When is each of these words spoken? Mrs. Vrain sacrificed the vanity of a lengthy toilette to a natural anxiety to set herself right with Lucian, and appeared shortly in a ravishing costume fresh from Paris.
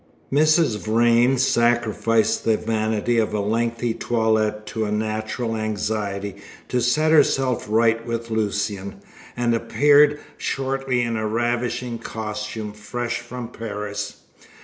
Mrs. 0.33 0.79
Vrain 0.79 1.37
sacrificed 1.37 2.43
the 2.43 2.57
vanity 2.57 3.19
of 3.19 3.35
a 3.35 3.39
lengthy 3.39 3.93
toilette 3.93 4.65
to 4.65 4.85
a 4.85 4.91
natural 4.91 5.55
anxiety 5.55 6.37
to 6.69 6.81
set 6.81 7.11
herself 7.11 7.67
right 7.69 8.03
with 8.03 8.31
Lucian, 8.31 8.95
and 9.37 9.53
appeared 9.53 10.19
shortly 10.37 11.03
in 11.03 11.17
a 11.17 11.27
ravishing 11.27 11.99
costume 11.99 12.73
fresh 12.73 13.19
from 13.19 13.49
Paris. 13.49 14.21